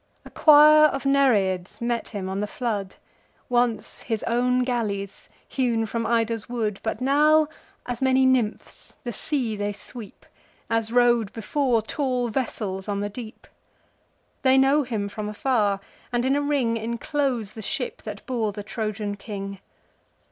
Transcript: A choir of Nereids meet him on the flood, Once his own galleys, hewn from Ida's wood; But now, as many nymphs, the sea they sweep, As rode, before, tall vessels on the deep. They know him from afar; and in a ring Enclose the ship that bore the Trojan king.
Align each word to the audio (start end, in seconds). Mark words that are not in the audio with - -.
A 0.25 0.31
choir 0.31 0.85
of 0.85 1.05
Nereids 1.05 1.79
meet 1.79 2.07
him 2.07 2.27
on 2.27 2.39
the 2.39 2.47
flood, 2.47 2.95
Once 3.49 4.01
his 4.01 4.23
own 4.23 4.63
galleys, 4.63 5.29
hewn 5.47 5.85
from 5.85 6.07
Ida's 6.07 6.49
wood; 6.49 6.79
But 6.81 7.01
now, 7.01 7.47
as 7.85 8.01
many 8.01 8.25
nymphs, 8.25 8.95
the 9.03 9.11
sea 9.13 9.55
they 9.55 9.71
sweep, 9.71 10.25
As 10.71 10.91
rode, 10.91 11.31
before, 11.33 11.83
tall 11.83 12.29
vessels 12.29 12.87
on 12.89 13.01
the 13.01 13.09
deep. 13.09 13.45
They 14.41 14.57
know 14.57 14.81
him 14.81 15.07
from 15.07 15.29
afar; 15.29 15.79
and 16.11 16.25
in 16.25 16.35
a 16.35 16.41
ring 16.41 16.77
Enclose 16.77 17.51
the 17.51 17.61
ship 17.61 18.01
that 18.01 18.25
bore 18.25 18.51
the 18.53 18.63
Trojan 18.63 19.17
king. 19.17 19.59